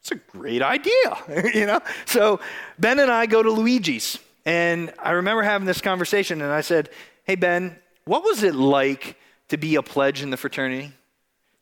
[0.00, 1.80] it's a great idea, you know?
[2.06, 2.40] So
[2.78, 6.88] Ben and I go to Luigi's, and I remember having this conversation, and I said,
[7.24, 9.16] Hey, Ben, what was it like
[9.48, 10.92] to be a pledge in the fraternity?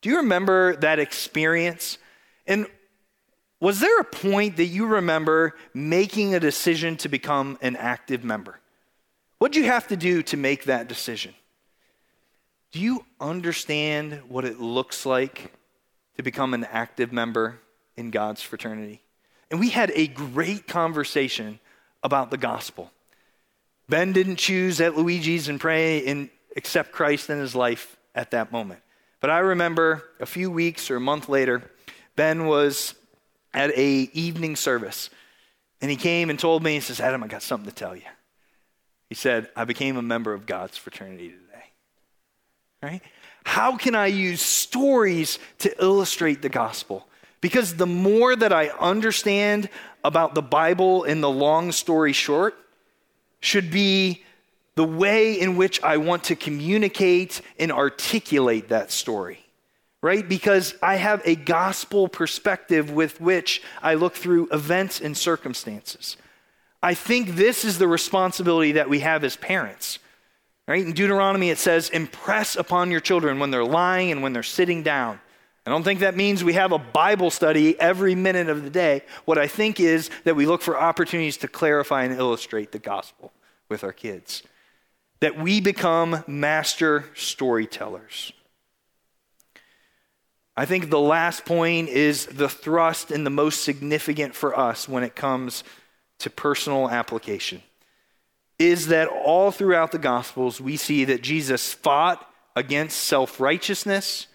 [0.01, 1.99] Do you remember that experience?
[2.47, 2.67] And
[3.61, 8.61] was there a point that you remember making a decision to become an active member?
[9.39, 11.35] What'd you have to do to make that decision?
[12.71, 15.53] Do you understand what it looks like
[16.17, 17.61] to become an active member
[17.99, 19.03] in God's fraternity?
[19.51, 21.59] And we had a great conversation
[22.03, 22.91] about the gospel.
[23.89, 28.53] Ben didn't choose at Luigi's and pray and accept Christ in his life at that
[28.53, 28.81] moment.
[29.21, 31.71] But I remember a few weeks or a month later,
[32.15, 32.95] Ben was
[33.53, 35.11] at a evening service
[35.81, 38.03] and he came and told me, he says, Adam, I got something to tell you.
[39.09, 41.65] He said, I became a member of God's fraternity today.
[42.83, 43.03] Right?
[43.45, 47.09] How can I use stories to illustrate the gospel?
[47.41, 49.69] Because the more that I understand
[50.03, 52.57] about the Bible in the long story short,
[53.41, 54.25] should be
[54.75, 59.45] the way in which I want to communicate and articulate that story.
[60.01, 60.29] Right?
[60.29, 66.17] Because I have a gospel perspective with which I look through events and circumstances.
[66.81, 69.99] I think this is the responsibility that we have as parents.
[70.69, 70.85] Right?
[70.85, 74.85] In Deuteronomy, it says, impress upon your children when they're lying and when they're sitting
[74.85, 75.19] down.
[75.69, 79.03] I don't think that means we have a Bible study every minute of the day.
[79.27, 83.35] What I think is that we look for opportunities to clarify and illustrate the gospel
[83.69, 84.43] with our kids.
[85.21, 88.33] That we become master storytellers.
[90.57, 95.03] I think the last point is the thrust and the most significant for us when
[95.03, 95.65] it comes
[96.21, 97.61] to personal application
[98.59, 102.27] is that all throughout the Gospels, we see that Jesus fought
[102.57, 104.28] against self righteousness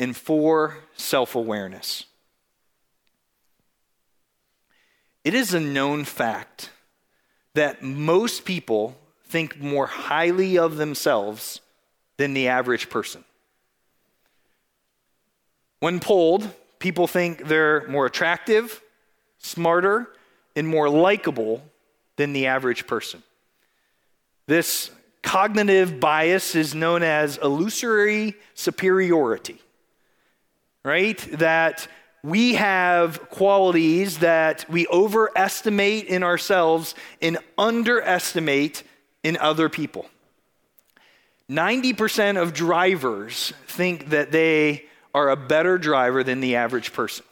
[0.00, 2.04] and for self awareness.
[5.22, 6.70] It is a known fact
[7.52, 11.60] that most people think more highly of themselves
[12.16, 13.24] than the average person.
[15.80, 18.80] When polled, people think they're more attractive,
[19.36, 20.08] smarter,
[20.56, 21.62] and more likable
[22.16, 23.22] than the average person.
[24.46, 24.90] This
[25.22, 29.60] cognitive bias is known as illusory superiority,
[30.84, 31.18] right?
[31.38, 31.88] That
[32.22, 38.82] we have qualities that we overestimate in ourselves and underestimate
[39.22, 40.06] in other people.
[41.50, 47.24] 90% of drivers think that they are a better driver than the average person.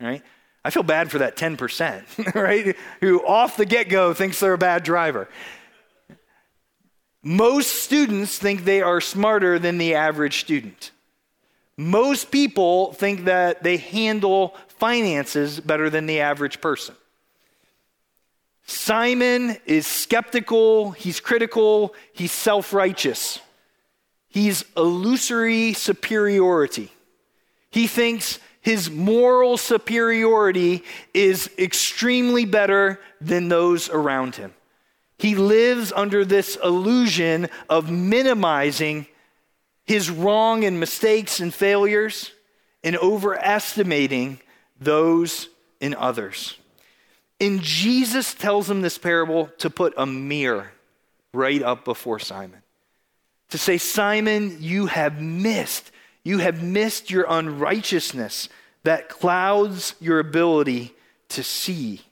[0.00, 0.22] Right?
[0.64, 2.76] I feel bad for that 10%, right?
[3.00, 5.28] Who off the get go thinks they're a bad driver.
[7.24, 10.90] Most students think they are smarter than the average student.
[11.76, 16.94] Most people think that they handle finances better than the average person.
[18.66, 23.38] Simon is skeptical, he's critical, he's self righteous.
[24.28, 26.90] He's illusory superiority.
[27.70, 34.54] He thinks his moral superiority is extremely better than those around him.
[35.18, 39.06] He lives under this illusion of minimizing
[39.84, 42.32] his wrong and mistakes and failures
[42.84, 44.40] and overestimating
[44.80, 45.48] those
[45.80, 46.56] in others.
[47.40, 50.70] And Jesus tells him this parable to put a mirror
[51.34, 52.62] right up before Simon.
[53.50, 55.90] To say, Simon, you have missed.
[56.24, 58.48] You have missed your unrighteousness
[58.84, 60.94] that clouds your ability
[61.30, 62.02] to see.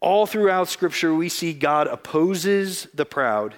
[0.00, 3.54] All throughout Scripture, we see God opposes the proud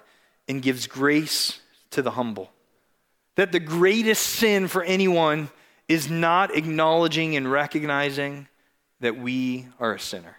[0.49, 2.51] and gives grace to the humble.
[3.37, 5.51] That the greatest sin for anyone
[5.89, 8.49] is not acknowledging and recognizing
[9.01, 10.37] that we are a sinner.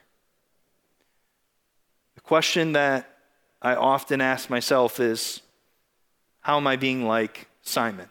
[2.15, 3.17] The question that
[3.62, 5.41] I often ask myself is
[6.41, 8.10] how am I being like Simon?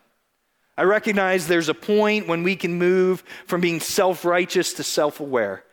[0.77, 5.21] I recognize there's a point when we can move from being self righteous to self
[5.21, 5.65] aware.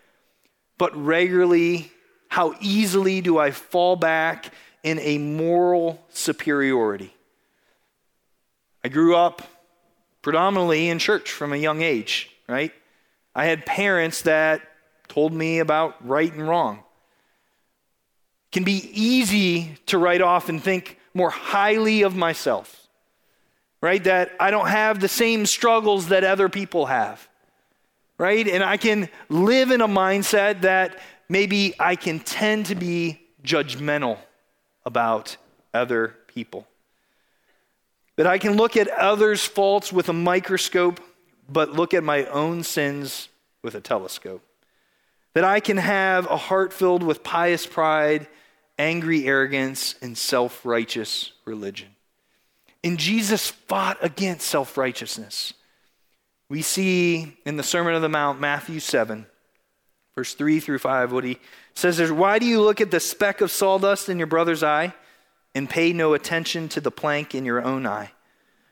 [0.78, 1.92] But regularly,
[2.30, 7.14] how easily do I fall back in a moral superiority?
[8.88, 9.42] I grew up
[10.22, 12.72] predominantly in church from a young age, right?
[13.36, 14.62] I had parents that
[15.10, 20.98] told me about right and wrong It can be easy to write off and think
[21.14, 22.88] more highly of myself,
[23.82, 24.02] right?
[24.06, 27.28] That I don't have the same struggles that other people have,
[28.18, 28.48] right?
[28.48, 30.98] And I can live in a mindset that
[31.28, 34.18] maybe I can tend to be judgmental
[34.86, 35.36] about
[35.74, 36.66] other people.
[38.18, 41.00] That I can look at others' faults with a microscope,
[41.50, 43.30] but look at my own sins
[43.64, 44.44] with a telescope.
[45.34, 48.28] That I can have a heart filled with pious pride
[48.78, 51.90] angry arrogance, and self righteous religion.
[52.84, 55.54] And Jesus fought against self righteousness.
[56.50, 59.26] We see in the Sermon on the Mount, Matthew 7,
[60.16, 61.40] verse 3 through 5, what he
[61.74, 64.94] says is Why do you look at the speck of sawdust in your brother's eye
[65.58, 68.12] and pay no attention to the plank in your own eye?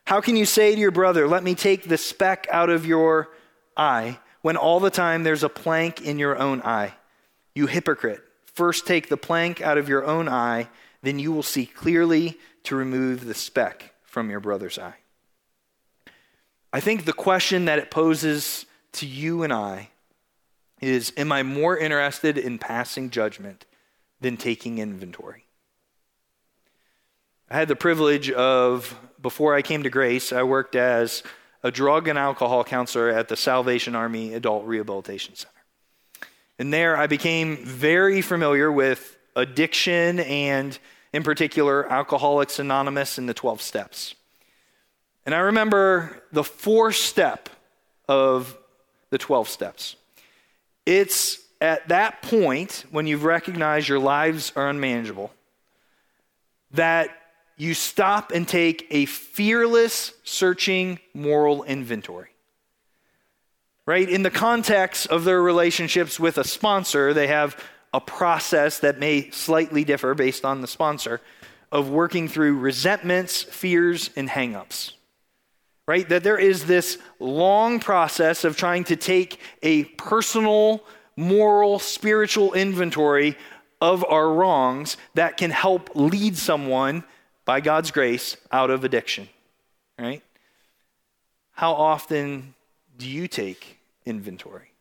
[0.05, 3.29] How can you say to your brother, Let me take the speck out of your
[3.75, 6.93] eye, when all the time there's a plank in your own eye?
[7.55, 8.21] You hypocrite.
[8.45, 10.69] First take the plank out of your own eye,
[11.01, 14.97] then you will see clearly to remove the speck from your brother's eye.
[16.71, 19.89] I think the question that it poses to you and I
[20.81, 23.65] is Am I more interested in passing judgment
[24.21, 25.44] than taking inventory?
[27.49, 31.21] I had the privilege of, before I came to Grace, I worked as
[31.61, 35.53] a drug and alcohol counselor at the Salvation Army Adult Rehabilitation Center.
[36.57, 40.77] And there I became very familiar with addiction and,
[41.13, 44.15] in particular, Alcoholics Anonymous and the 12 steps.
[45.25, 47.49] And I remember the fourth step
[48.07, 48.57] of
[49.11, 49.95] the 12 steps.
[50.85, 55.31] It's at that point, when you've recognized your lives are unmanageable,
[56.71, 57.09] that
[57.57, 62.29] you stop and take a fearless, searching moral inventory
[63.85, 64.09] right?
[64.09, 67.61] In the context of their relationships with a sponsor, they have
[67.93, 71.21] a process that may slightly differ based on the sponsor
[71.71, 74.93] of working through resentments, fears, and hangups.
[75.87, 76.07] Right?
[76.09, 80.83] That there is this long process of trying to take a personal,
[81.15, 83.37] moral, spiritual inventory
[83.79, 87.03] of our wrongs that can help lead someone,
[87.45, 89.29] by God's grace, out of addiction.
[89.97, 90.23] Right?
[91.53, 92.55] How often
[92.97, 94.71] do you take inventory?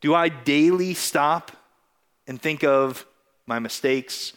[0.00, 1.52] Do I daily stop
[2.26, 3.06] and think of
[3.46, 4.32] my mistakes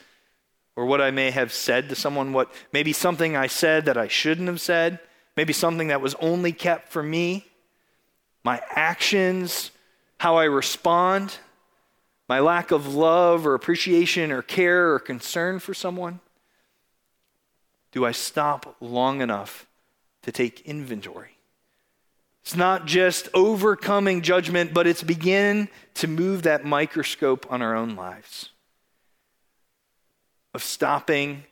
[0.76, 2.34] or what I may have said to someone?
[2.34, 5.00] What maybe something I said that I shouldn't have said?
[5.38, 7.46] Maybe something that was only kept for me?
[8.44, 9.72] my actions,
[10.18, 11.38] how I respond,
[12.32, 16.22] my lack of love or appreciation or care or concern for someone?
[17.92, 19.68] Do I stop long enough
[20.22, 21.36] to take inventory?
[22.42, 27.98] It's not just overcoming judgment, but it's begin to move that microscope on our own
[27.98, 28.52] lives.
[30.54, 31.44] Of stopping,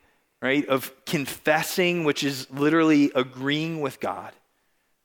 [0.41, 0.65] right?
[0.65, 4.32] Of confessing, which is literally agreeing with God,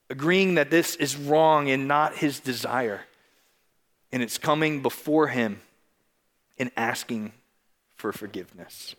[0.09, 3.07] agreeing that this is wrong and not his desire.
[4.15, 5.61] And it's coming before him
[6.57, 7.33] and asking
[7.97, 8.95] for forgiveness.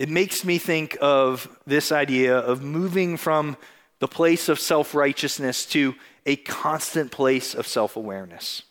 [0.00, 3.56] It makes me think of this idea of moving from
[4.00, 5.94] the place of self righteousness to
[6.26, 8.64] a constant place of self awareness.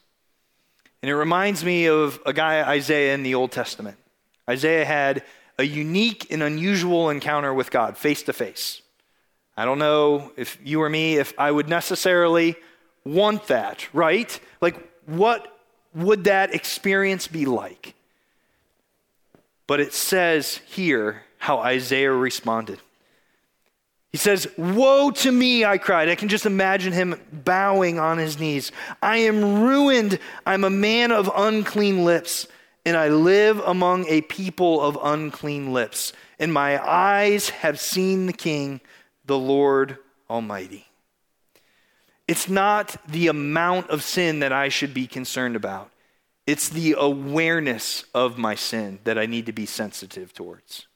[1.02, 3.96] And it reminds me of a guy, Isaiah, in the Old Testament.
[4.50, 5.24] Isaiah had
[5.58, 8.82] a unique and unusual encounter with God face to face.
[9.56, 12.58] I don't know if you or me, if I would necessarily
[13.06, 14.38] want that, right?
[14.60, 14.76] Like,
[15.08, 15.58] what
[15.96, 17.96] would that experience be like?
[19.66, 22.80] But it says here how Isaiah responded.
[24.12, 26.10] He says, Woe to me, I cried.
[26.10, 28.72] I can just imagine him bowing on his knees.
[29.02, 30.20] I am ruined.
[30.46, 32.48] I'm a man of unclean lips,
[32.86, 36.14] and I live among a people of unclean lips.
[36.40, 38.82] And my eyes have seen the King,
[39.26, 39.98] the Lord
[40.30, 40.87] Almighty.
[42.28, 45.92] It's not the amount of sin that I should be concerned about.
[46.46, 50.88] It's the awareness of my sin that I need to be sensitive towards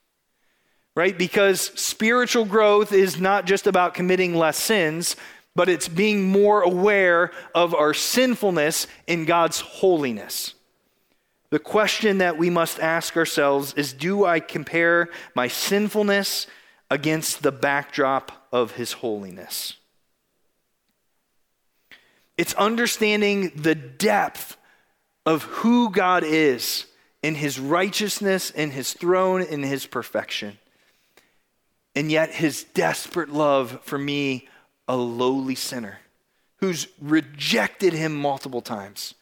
[0.96, 1.18] right?
[1.18, 5.16] Because spiritual growth is not just about committing less sins,
[5.56, 10.54] but it's being more aware of our sinfulness in God's holiness.
[11.50, 16.48] The question that we must ask ourselves is Do I compare my sinfulness
[16.90, 19.78] against the backdrop of His holiness?
[22.38, 24.58] It's understanding the depth
[25.26, 26.86] of who God is
[27.22, 30.58] in His righteousness, in His throne, in His perfection
[31.96, 34.48] and yet his desperate love for me,
[34.88, 36.00] a lowly sinner
[36.58, 39.16] who's rejected him multiple times.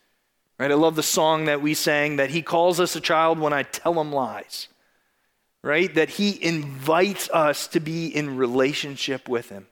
[0.57, 0.72] Right?
[0.72, 3.64] I love the song that we sang that he calls us a child when I
[3.64, 4.68] tell him lies.
[5.62, 5.93] Right?
[5.95, 9.68] That he invites us to be in relationship with him.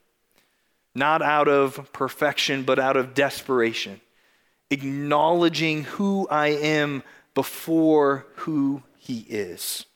[0.98, 4.00] Not out of perfection, but out of desperation.
[4.68, 9.86] Acknowledging who I am before who he is.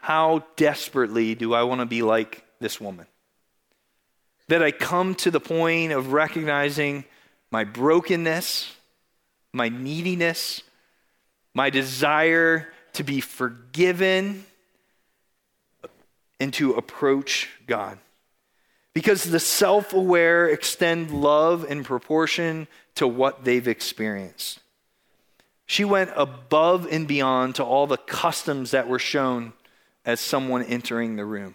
[0.00, 3.06] How desperately do I want to be like this woman?
[4.48, 7.06] That I come to the point of recognizing
[7.50, 8.70] my brokenness,
[9.54, 10.62] my neediness,
[11.54, 14.44] my desire to be forgiven,
[16.40, 17.98] and to approach God.
[18.94, 22.66] Because the self aware extend love in proportion
[22.96, 24.58] to what they've experienced.
[25.66, 29.52] She went above and beyond to all the customs that were shown
[30.04, 31.54] as someone entering the room.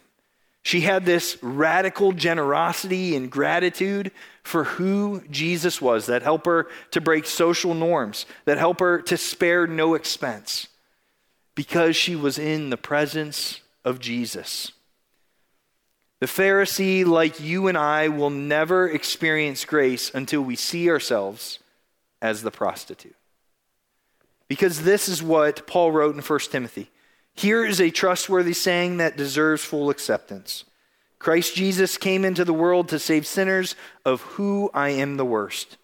[0.64, 4.12] She had this radical generosity and gratitude
[4.42, 9.18] for who Jesus was that help her to break social norms, that help her to
[9.18, 10.68] spare no expense
[11.54, 14.74] because she was in the presence of Jesus.
[16.20, 21.60] The Pharisee, like you and I, will never experience grace until we see ourselves
[22.22, 23.16] as the prostitute.
[24.48, 26.90] Because this is what Paul wrote in 1 Timothy.
[27.34, 30.64] Here is a trustworthy saying that deserves full acceptance.
[31.20, 33.76] Christ Jesus came into the world to save sinners,
[34.06, 35.78] of who I am the worst.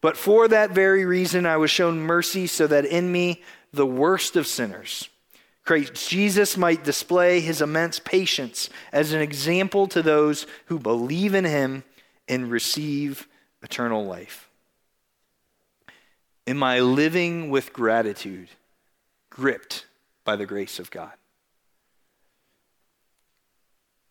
[0.00, 4.36] But for that very reason, I was shown mercy so that in me, the worst
[4.36, 5.08] of sinners,
[5.64, 11.44] Christ Jesus might display his immense patience as an example to those who believe in
[11.44, 11.84] him
[12.26, 13.28] and receive
[13.62, 14.48] eternal life.
[16.46, 18.48] Am I living with gratitude,
[19.30, 19.86] gripped
[20.24, 21.12] by the grace of God?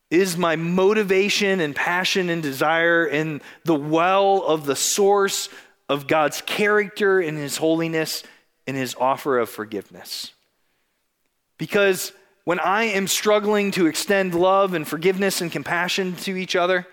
[0.09, 5.49] Is my motivation and passion and desire in the well of the source
[5.87, 8.23] of God's character and His holiness
[8.67, 10.33] and His offer of forgiveness?
[11.62, 12.12] Because
[12.43, 16.88] when I am struggling to extend love and forgiveness and compassion to each other,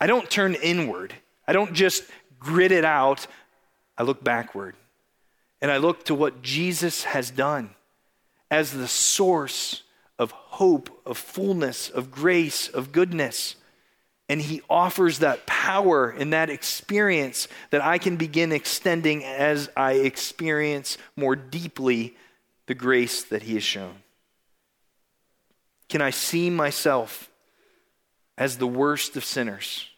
[0.00, 1.12] I don't turn inward.
[1.48, 2.04] I don't just
[2.38, 3.26] grit it out.
[3.98, 4.76] I look backward.
[5.60, 7.70] And I look to what Jesus has done
[8.52, 9.82] as the source
[10.16, 13.56] of hope, of fullness, of grace, of goodness.
[14.28, 19.94] And he offers that power and that experience that I can begin extending as I
[19.94, 22.14] experience more deeply
[22.68, 23.96] the grace that he has shown.
[25.88, 27.30] Can I see myself
[28.38, 29.88] as the worst of sinners,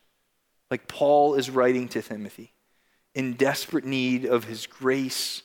[0.71, 2.53] like Paul is writing to Timothy,
[3.15, 5.43] in desperate need of his grace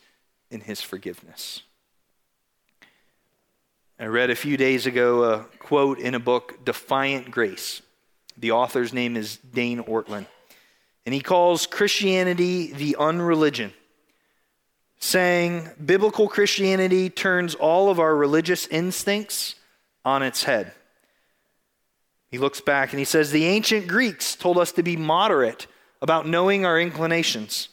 [0.50, 1.62] and his forgiveness.
[4.00, 7.82] I read a few days ago a quote in a book, Defiant Grace.
[8.38, 10.28] The author's name is Dane Ortlund.
[11.06, 13.74] And he calls Christianity the unreligion,
[15.00, 19.56] saying biblical Christianity turns all of our religious instincts
[20.04, 20.72] on its head.
[22.30, 25.68] He looks back and he says, The ancient Greeks told us to be moderate
[26.02, 27.70] about knowing our inclinations.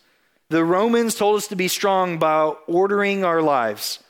[0.48, 4.00] The Romans told us to be strong by ordering our lives.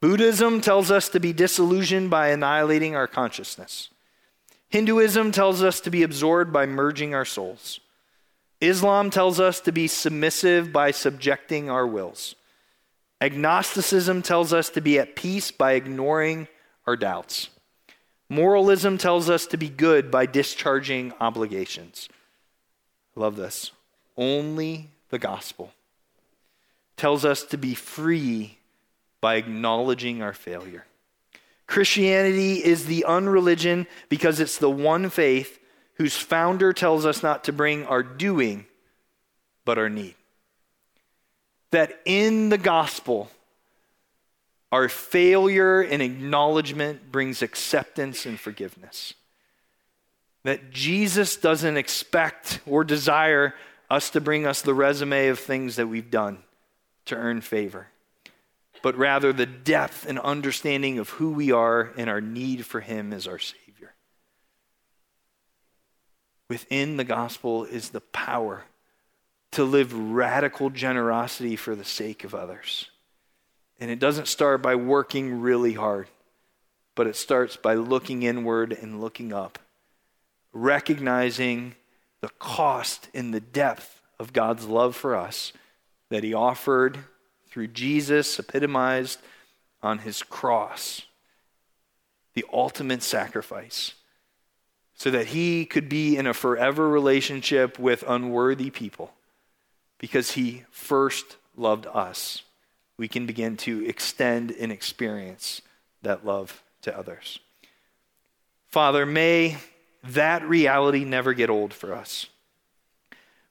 [0.00, 3.90] Buddhism tells us to be disillusioned by annihilating our consciousness.
[4.68, 7.80] Hinduism tells us to be absorbed by merging our souls.
[8.60, 12.34] Islam tells us to be submissive by subjecting our wills.
[13.20, 16.48] Agnosticism tells us to be at peace by ignoring
[16.86, 17.48] our doubts.
[18.28, 22.08] Moralism tells us to be good by discharging obligations.
[23.14, 23.70] love this.
[24.16, 25.72] Only the gospel
[26.96, 28.58] tells us to be free
[29.20, 30.84] by acknowledging our failure.
[31.66, 35.58] Christianity is the unreligion because it's the one faith
[35.94, 38.66] whose founder tells us not to bring our doing,
[39.64, 40.14] but our need.
[41.74, 43.28] That in the gospel,
[44.70, 49.14] our failure and acknowledgement brings acceptance and forgiveness.
[50.44, 53.56] That Jesus doesn't expect or desire
[53.90, 56.44] us to bring us the resume of things that we've done
[57.06, 57.88] to earn favor,
[58.80, 63.12] but rather the depth and understanding of who we are and our need for Him
[63.12, 63.94] as our Savior.
[66.48, 68.62] Within the gospel is the power
[69.54, 72.90] to live radical generosity for the sake of others.
[73.78, 76.08] And it doesn't start by working really hard,
[76.96, 79.60] but it starts by looking inward and looking up,
[80.52, 81.76] recognizing
[82.20, 85.52] the cost and the depth of God's love for us
[86.10, 86.98] that He offered
[87.48, 89.20] through Jesus, epitomized
[89.84, 91.02] on His cross,
[92.34, 93.94] the ultimate sacrifice,
[94.94, 99.12] so that He could be in a forever relationship with unworthy people
[100.04, 102.42] because He first loved us
[102.98, 105.62] we can begin to extend and experience
[106.02, 107.38] that love to others.
[108.68, 109.56] Father, may
[110.10, 112.26] that reality never get old for us.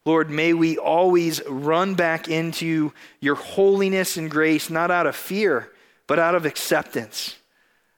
[0.06, 5.72] Lord, may we always run back into your holiness and grace, not out of fear,
[6.06, 7.36] but out of acceptance.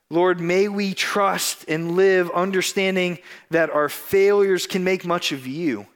[0.09, 3.19] Lord, may we trust and live understanding
[3.51, 5.87] that our failures can make much of you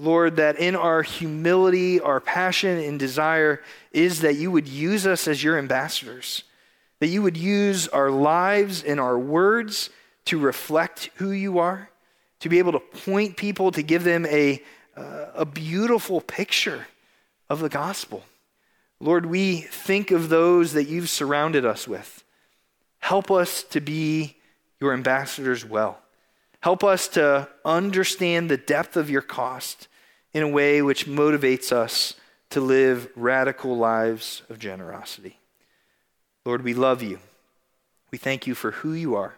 [0.00, 5.28] Lord, that in our humility, our passion and desire is that you would use us
[5.28, 6.44] as your ambassadors,
[7.00, 9.90] that you would use our lives and our words
[10.26, 11.90] to reflect who you are,
[12.40, 14.62] to be able to point people, to give them a,
[14.96, 16.86] uh, a beautiful picture
[17.50, 18.24] of the gospel.
[19.00, 22.24] Lord, we think of those that you've surrounded us with.
[23.00, 24.36] Help us to be
[24.80, 25.98] your ambassadors well.
[26.60, 29.88] Help us to understand the depth of your cost
[30.32, 32.14] in a way which motivates us
[32.50, 35.38] to live radical lives of generosity.
[36.44, 37.18] Lord, we love you.
[38.10, 39.34] We thank you for who you are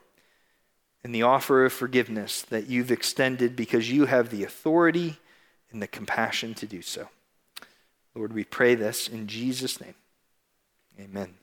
[1.04, 5.18] and the offer of forgiveness that you've extended because you have the authority
[5.70, 7.08] and the compassion to do so.
[8.14, 9.94] Lord, we pray this in Jesus' name.
[11.00, 11.34] Amen.